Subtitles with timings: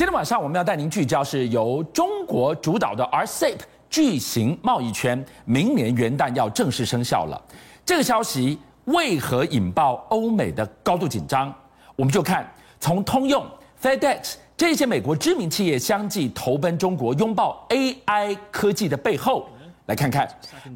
[0.00, 3.58] 今天晚上我们要带您聚焦是由中国主导的 RCEP
[3.90, 7.38] 巨型贸易圈，明年元旦要正式生效了。
[7.84, 11.54] 这个消息为何引爆欧美的高度紧张？
[11.96, 12.50] 我们就看
[12.80, 13.44] 从通用、
[13.82, 19.50] FedEx 这些美国知名企业相继投奔中国，拥抱 AI 科技的背后，
[19.84, 20.26] 来看看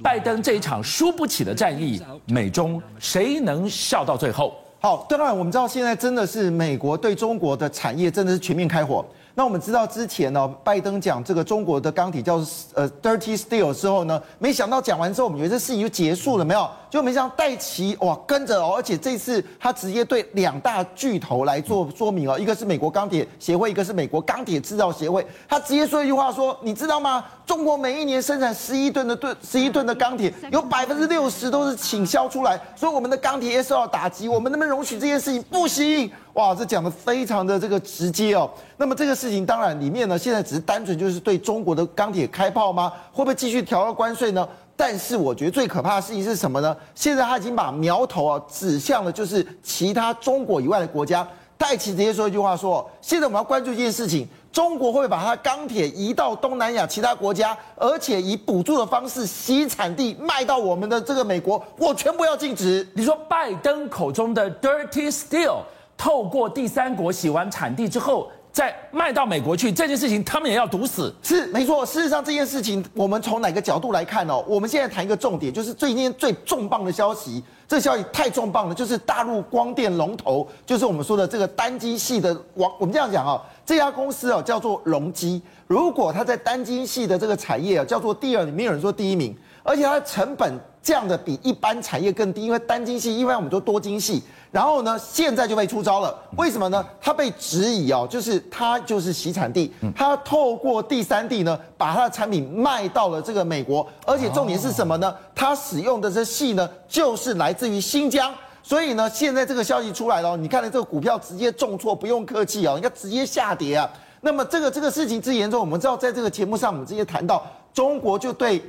[0.02, 4.54] 拜登这一场输不起的战役，美中谁能笑到最后？
[4.84, 9.02] 好，当然我们知道现在真的是美国对中国的产业真的是全面开火。
[9.36, 12.36] 那我们知道之前呢，拜登讲这个中国的钢铁叫
[12.72, 16.70] 呃 dirty steel 之后呢，没想到讲完之后，我们以为这事情就结束了没有？
[16.88, 27.24] 就没想到戴奇哇跟着哦，而且这次他直接对两大巨头来做说明哦，一个是美国钢铁协会，一个是美国钢铁制造协会，他直接说一句话说，你知道吗？
[27.44, 35.42] 中国每一年生产十一吨的吨十一吨的钢铁，有百分之六十都是倾销出来，所以我们的钢铁也受到打击，我们能不能容许这件事情？
[35.50, 36.08] 不行。
[36.34, 38.50] 哇，这讲的非常的这个直接哦。
[38.76, 42.92] 那么这个事情当然里面呢，现在只是单纯就是对中国的钢铁开炮吗？
[43.10, 44.46] 会不会继续调高关税呢？
[44.76, 46.76] 但是我觉得最可怕的事情是什么呢？
[46.94, 51.26] 现在他已经把苗头啊指向了就是其他中国以外的国家。
[51.56, 62.86] 戴琪直接说一句话说：现在我们要关注一件事情，中国会不会把它钢铁移到东南亚其他国家，而且以补助的方式洗产地卖到我们的这个美国，我全部要禁止。
[62.94, 65.60] 你说拜登口中的 dirty steel。
[65.96, 71.12] 透过第三国洗完产地之后，再卖到美国去，这件事情他们也要堵死。
[71.24, 74.44] 是没错，事实上这件事情，我们从哪个角度来看哦？
[74.46, 77.42] 我们现在谈一个重点，就是最近最重磅的消息。
[77.66, 82.70] 这消息太重磅了，就是大陆光电龙头，就是我们说的这个单晶系的王。
[82.78, 85.42] 我们这样讲啊，这家公司哦叫做隆基。
[85.66, 94.22] 如果它在单晶系的这个产业啊叫做第二，没有人说第一名，而且它的成本这样的比一般产业更低，因为单晶系一般我们说多晶系。
[94.52, 96.16] 然后呢，现在就被出招了。
[96.36, 96.86] 为什么呢？
[97.00, 105.12] 它被质疑哦，就是它就是洗产地，它透过第三地呢，把它的产品卖到了这个美国，而且重点是什么呢？
[105.34, 108.32] 它使用的这矽呢，就是来自于新疆。
[108.62, 113.90] 所以呢，现在这个消息出来了，你看这个股票直接重挫，不用客气哦，应该直接下跌啊。
[114.20, 118.62] 那么这个这个事情之严重，我们知道在这个节目上，我们直接谈到中国就对。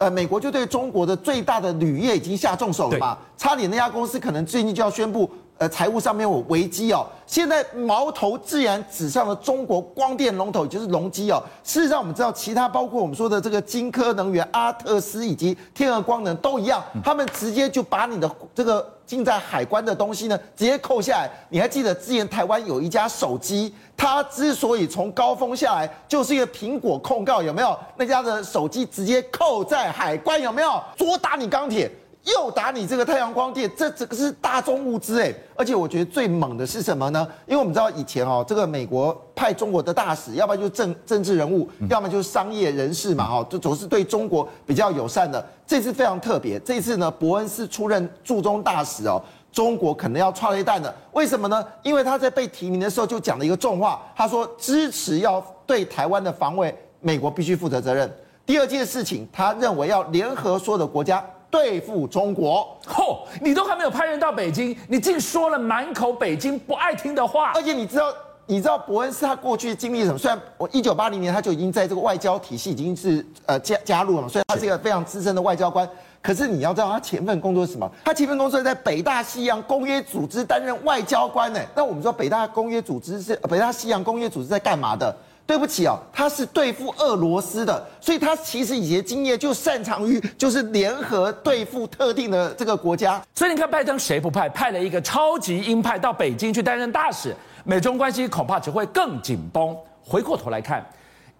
[0.00, 3.18] 呃，美国就对中国的最大的铝业已经下重手了嘛？
[3.36, 7.06] 差点那家公司可能最近就要宣布，呃，财务上面有危机哦。
[7.26, 11.42] 现在矛头自然指向了中国光电龙头，也就是隆基哦。
[11.62, 18.94] 事实上，我们知道其他包括我们说的这个晶科能源、阿特斯以及天鹅光能都一样，他们直接就把你的这个。
[19.10, 21.28] 进在海关的东西呢，直接扣下来。
[21.48, 27.76] 你还记得之前台湾有一家手机，它之所以从高峰下来，就是一个苹果控告，有没有？
[27.96, 30.80] 那家的手机直接扣在海关，有没有？
[30.96, 31.90] 捉打你钢铁。
[32.24, 37.26] 又打你这个太阳光电，这这个是大宗物资哎，而且我觉得最猛的是什么呢？
[37.46, 45.44] 因为我们知道以前哦，这个美国派中国的大使，要不然就是政政治人物，要么就是商业人士嘛，哈，就总是对中国比较友善的。
[45.66, 50.94] 这次非常特别，这次呢，伯恩斯出任驻中大使哦，中国可能要踹一蛋了。
[51.12, 51.64] 为什么呢？
[51.82, 58.12] 因为他在被提名的时候就讲了一个重话，他说支持要对台湾的防卫，美国必须负责责任。
[58.44, 61.24] 第二件事情，他认为要联合所有的国家。
[61.50, 63.18] 对付中国，嚯！
[63.40, 67.52] 你都还没有派人到北京，你竟说了满口北京不爱听的话。
[67.54, 68.14] 而且你知道，
[68.46, 70.18] 你知道伯恩斯他过去经历什么？
[70.18, 75.88] 虽然我一九八零年他就已经在这个外交体系已经是呃加加入了嘛，所以他是一个非常资深的外交官。
[76.22, 77.90] 可是你要知道，他前份工作是什么？
[78.04, 81.60] 他前份工作在北大西洋公约组织担任外交官呢。
[81.74, 85.14] 那我们说北大公约组织是北大西洋公约组织在干嘛的？
[85.50, 93.20] 对不起哦，他是对付俄罗斯的，所以他其实以前经验就擅长于就是联合对付特定的这个国家。
[93.34, 94.48] 所以你看，拜登谁不派？
[94.48, 97.34] 派了一个超级鹰派到北京去担任大使，
[97.64, 99.76] 美中关系恐怕只会更紧绷。
[100.04, 100.86] 回过头来看，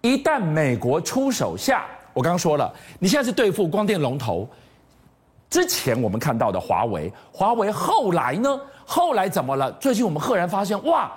[0.01, 2.69] 一旦美国出手下，我刚刚说了，
[2.99, 4.45] 你现在是对付光电龙头，
[5.49, 8.59] 之前我们看到的华为，华为后来呢？
[8.85, 9.71] 后来怎么了？
[9.79, 11.09] 最近我们赫然发现，哇！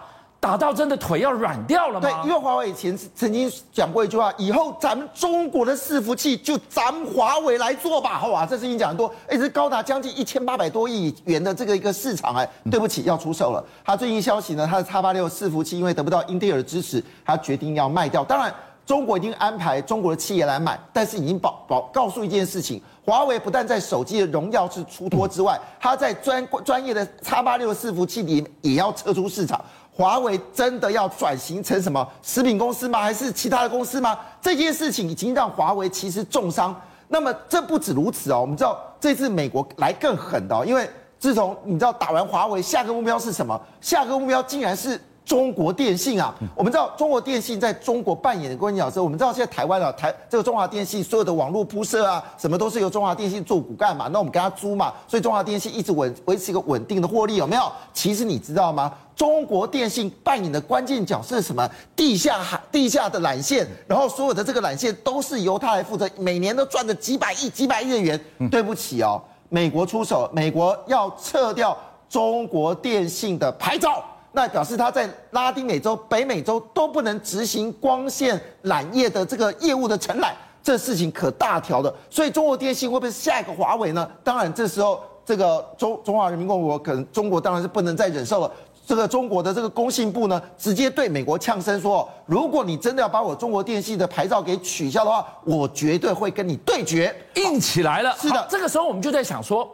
[0.44, 2.06] 打到真的腿要软掉了吗？
[2.06, 8.18] 对，因为华为以前曾经讲过一句话，以后咱们中国的伺服器就咱们华为来做吧。
[8.18, 13.64] 好啊，这事情讲很多，一直高达将近一千八百多亿元的这个一个市场，哎，对不起，要出售了。
[13.82, 18.22] 他最近消息呢，他的叉八六伺服器因为得不到英特尔的支持，他决定要卖掉。
[18.22, 18.54] 当然，
[18.84, 29.58] 中国已经安排中国的企业来买，但是已经保保告诉一件事情，华为不但在手机的荣耀是出脱之外，他在专专业的叉八六伺服器里也要撤出市场。
[29.96, 33.00] 华为真的要转型成什么食品公司吗？
[33.00, 34.18] 还是其他的公司吗？
[34.42, 36.74] 这件事情已经让华为其实重伤。
[37.06, 40.88] 那么这不止如此哦，我们知道这次美国来更狠的，因为
[41.18, 43.60] 自从你知道打完华为，下个目标是什么？
[43.80, 46.34] 下个目标竟然是中国电信啊。
[46.54, 49.02] 我们知道中国电信在中国扮演的关键角色。
[49.02, 54.08] 我们知道现在台湾啊，台这个中华电信所有的网络铺设啊，什么都是由中华电信做骨干嘛。
[54.12, 57.70] 那我们给他租嘛，所以中华电信一直稳维持一个稳定的获利，有没有？
[57.92, 58.92] 其实你知道吗？
[59.16, 61.68] 中国电信扮演的关键角色是什么？
[61.94, 68.20] 地下海、地下的缆线，然后所有的这个缆线都是由他来负责，每年都赚着几百亿、几百亿的元。
[68.50, 71.76] 对不起哦，美国出手，美国要撤掉
[72.08, 74.04] 中国电信的牌照，
[74.36, 81.94] 那表示他在拉丁美洲、北美洲都不能执行光线缆业的这个业务的承揽，这事情可大条的。
[82.10, 84.10] 所以中国电信会不会是下一个华为呢？
[84.24, 88.50] 当然，这时候这个中中华人民共和国可能中国当然是不能再忍受了。
[88.86, 98.14] 这个中国的这个工信部呢，直接对美国呛声说：“如果你真的要把我中国电信的牌照给取消的话，我绝对会跟你对决。”硬起来了。
[98.20, 99.66] 是的，这个时候我们就在想说，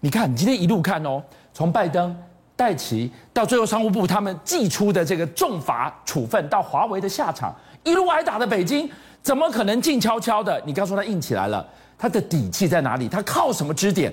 [0.00, 1.22] 你看，你今天一路看哦，
[1.54, 2.16] 从拜登、
[2.56, 7.54] 戴琪到最后商务部他们寄出的这个重罚处分，到华为的下场，
[7.84, 8.90] 一路挨打的北京，
[9.22, 10.60] 怎么可能静悄悄的？
[10.64, 11.64] 你刚说他硬起来了，
[11.98, 13.08] 他的底气在哪里？
[13.08, 14.12] 他靠什么支点？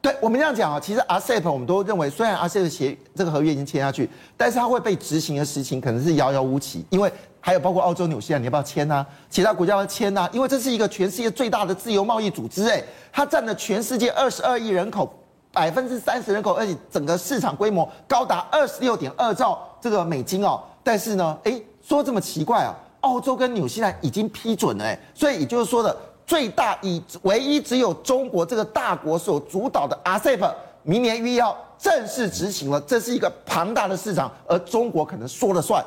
[0.00, 9.04] 对我们这样讲啊，其实 RCEP 我们都认为，虽然 RCEP 协这个合约已经签下去，但是它会被执行的事情可能是遥遥无期，因为还有包括澳洲、纽西兰，你要不要签啊？
[9.28, 10.28] 其他国家要签啊？
[10.32, 12.80] 因为这是一个全世界最大的自由贸易组织，哎，
[13.10, 15.12] 它占了全世界二十二亿人口，
[15.52, 20.60] 百分之三十人口，而且整个市场规模高达二十六点二兆这个美金哦。
[20.82, 25.96] 但是呢，哎，说这么奇怪啊，澳洲跟纽西兰已经批准了，哎，所以也就是说的。
[26.26, 30.52] 最大以唯一只有中国这个大国所主导的 RCEP，
[30.82, 35.82] 明年预要正式执行了，这是一个庞大的市场，而中国可能说了算。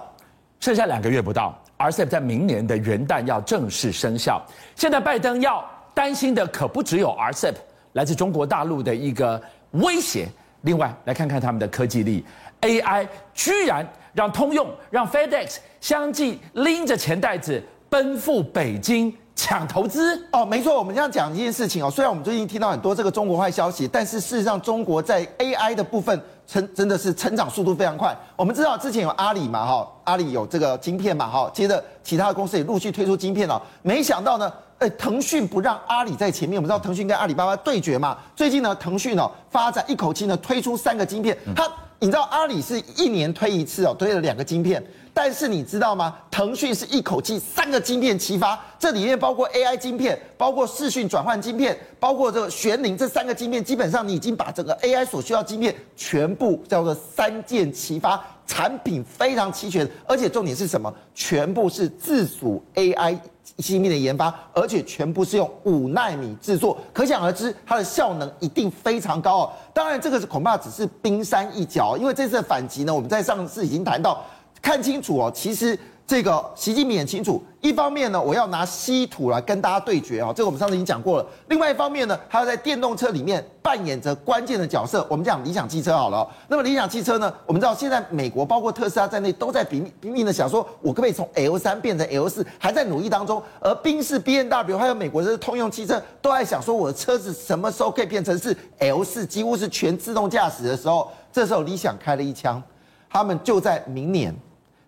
[0.60, 4.42] 剩下两个月不到，RCEP 在明年的元旦要正式生效。
[4.76, 5.64] 现在拜登要
[5.94, 7.54] 担心的可不只有 RCEP
[7.94, 9.42] 来自中国大陆的一个
[9.72, 10.28] 威胁。
[10.62, 12.24] 另外，来看看他们的科技力
[12.62, 19.16] ，AI 居然让通用、让 FedEx 相继拎着钱袋子奔赴北京。
[19.34, 21.90] 抢投资哦，没错，我们这样讲一件事情哦。
[21.90, 28.16] 虽然我们最近听到很多这个中国坏消息，但是事实上，中国在 AI 的部分成真的是成长速度非常快。
[28.36, 33.60] 我们知道之前有阿里嘛，哈，阿里有这个晶片嘛，哈，接着其他的公司也陆续推出晶片了。
[33.82, 36.58] 没想到呢，哎，腾讯不让阿里在前面。
[36.58, 44.84] 我们知道腾讯跟阿里巴巴对决嘛，最近呢，腾讯呢发展一口气呢推出三个晶片，它你知道阿里是一年推一次哦，推了两个晶片。
[45.14, 46.18] 但是你知道吗？
[46.32, 60.92] 腾讯是一口气三个晶片齐发，这里面包括 AI 晶片，包括视讯转换晶片，包括这个玄灵这三个晶片，基本上你已经把整个 AI 所需要晶片全部叫做三件齐发，产品非常齐全，而且重点是什么？
[61.14, 63.20] 全部是自主 AI
[63.60, 69.52] 芯片的研发，而且全部是用五纳米制作，可想而知它的效能一定非常高哦。
[69.74, 74.24] 当然，这个是恐怕只是冰山一角，因为这次的反击呢，我们在上次已经谈到。
[74.62, 75.76] 看清楚哦，其实
[76.12, 81.26] 这个习近平很清楚，一方面呢，我要拿稀土来跟大家对决啊，这个我们上次已经讲过了。
[81.48, 85.08] 另外一方面呢，他要在电动车里面扮演着关键的角色。
[85.10, 93.42] 我们讲理想汽车好了，那么理想汽车呢，我们知道现在美国包括特斯拉在内都在拼命拼命的想说，我可不可以从 L 三变成 L 四，还在努力当中。
[93.62, 102.62] 而宾士、BMW 还有美国的通用汽车都在想说，我的车子什么时候可以变成是 L 四，几乎是全自动驾驶的时候，这时候理想开了一枪，
[103.10, 104.36] 他们就在明年。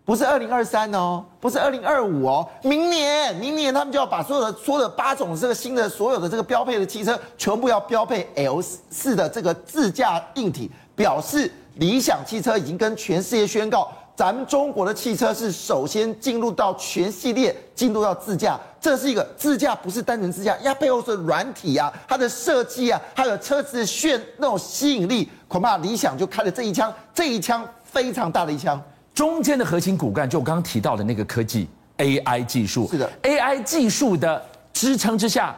[0.06, 28.82] 不是二零二三哦，不是二零二五哦，明年，明年他们就要把所有的所有的八种这个新的所有的这个标配的汽车，全部要标配 L 四的这个自驾硬体，表示理想汽车已经跟全世界宣告，咱们中国的汽车是首先进入到全系列进入到自驾，这是一个自驾，不是单纯自驾，呀背后是软体啊，它的设计啊，还有车子炫那种吸引力，恐怕理想就开了这一枪，这一枪非常大的一枪。
[29.13, 31.67] 中间的核心骨干，就我刚刚提到的那个科技
[31.98, 34.43] AI 技术，是的，AI 技术的
[34.74, 35.55] 支撑之下，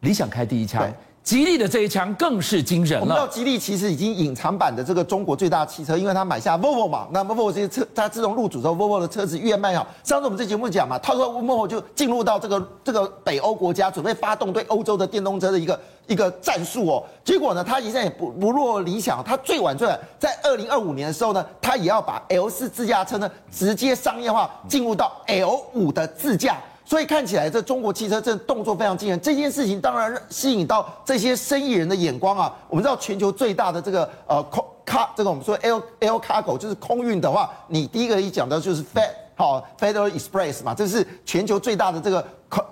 [0.00, 0.92] 理想开第一枪。
[1.22, 3.00] 吉利的这一枪更是惊人了。
[3.00, 9.86] 我们知道吉利其实已经隐藏版的这个中国最大汽车，因为他买下 Volvo 嘛，那 Volvo 这些车，它自从入主之后，Volvo 的车子越卖好。
[10.02, 17.04] 上次我们这节目讲嘛，他说 Volvo 就进入到这个这个北欧国家，准备发动对欧洲的电动车的一个一个战术哦。
[17.24, 26.56] 结果呢，他现在也不不落理想，他最晚最晚在二零二五年的时候呢，他也要把 L 四自驾车呢直接商业化，进入到 L 五的自驾。
[26.92, 29.18] 所以看起来，这中国汽车这动作非常惊人。
[29.18, 32.54] 这件事情当然吸引到这些生意人的眼光啊。
[32.68, 42.22] 我们知道，全球最大的这个呃空卡，这个我们说 Air Air Cargo 就是空运的话，你第一个一讲到就是 Fed 好 Federal Express 嘛，这是全球最大的这个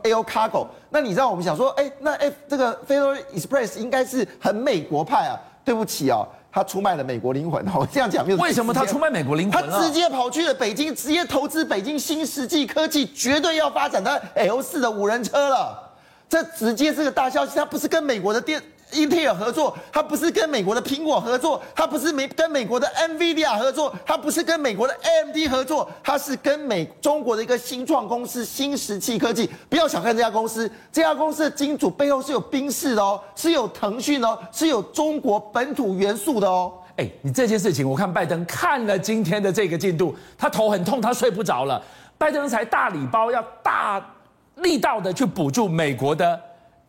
[0.02, 0.66] Air Cargo。
[0.90, 5.40] 那你知道我们想说，哎，那 F 这个 Federal Express 应该是很美国派啊？
[5.64, 7.64] 对不起啊，他出卖了美国灵魂。
[7.72, 8.38] 哦这样讲没有？
[8.38, 9.70] 为什么他出卖美国灵魂？
[9.70, 15.90] 他直接跑去了北京，直接投资北京新世纪科技，绝对要发展他 L 四的五人车了。
[16.28, 18.62] 这直接是个大消息，他不是跟美国的电。
[18.92, 29.48] 英特尔合作，他不是跟美国的苹果合作，他不是美跟美国的 NVIDIA 合作，他不是跟美国的 AMD 合作，他是跟美中国的一个新创公司新石器科技。
[29.68, 36.72] 不要小看这家公司，这家公司的金主背后是有宾士的哦，是有腾讯哦，是有中国本土元素的哦。
[36.96, 41.82] 哎，你这件事情，我看拜登看了今天的这个进度，他头很痛，他睡不着了。
[42.18, 44.04] 拜登才大礼包，要大
[44.56, 46.38] 力道的去补助美国的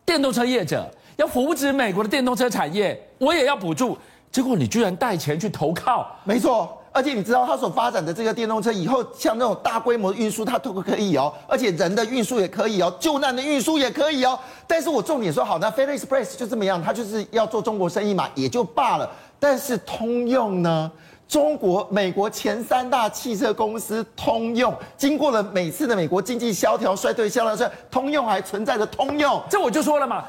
[0.04, 0.90] 电动车业者。
[1.16, 3.96] 要扶植美国的电动车产业，我也要补助。
[4.30, 6.78] 结果你居然带钱去投靠，没错。
[6.94, 11.32] 而且你知道他所发展的这个电动车，以后像那种大规模的运输，它都可以哦。
[11.46, 14.38] 而且人的运输也可以哦，救难的运输也可以哦。
[14.66, 19.10] 但是我重点说好，那 FedEx 就这么样，它就是要做中国生意嘛，也就罢了。
[19.38, 20.90] 但是通用呢？
[21.26, 30.24] 中国、美国前三大汽车公司通用，经过了每次的美国经济萧条、衰退、萧条、衰退，通用还存在着通用，这我就说了嘛。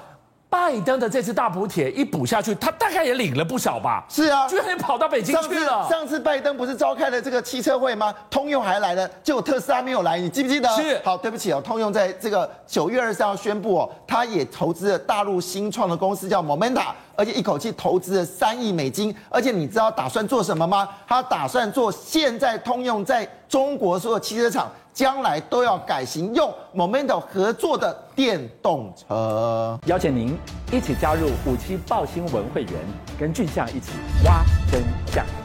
[0.53, 4.05] 拜登的这次大补贴一补下去，他大概也领了不少吧？
[4.07, 5.89] 是啊，居然也跑到北京去了。
[5.89, 8.13] 上次，拜登不是召开了这个汽车会吗？
[8.29, 10.69] 通用还来了，结果特斯拉没有来，你记不记得？
[10.75, 11.01] 是。
[11.03, 19.15] 好，对不起哦，通用在这个九月二十三号宣布哦，他也投资了大陆新创的公司叫 Momenta，而且一口气投资了三亿美金。
[19.29, 20.87] 而且你知道打算做什么吗？
[21.07, 24.71] 他打算做现在通用在中国所有汽车厂。
[24.93, 29.79] 将来都要改行用 Momento 合作的电动车。
[29.87, 30.37] 邀请您
[30.71, 32.73] 一起加入五七报新闻会员，
[33.19, 33.91] 跟俊相一起
[34.23, 35.42] 挖真相。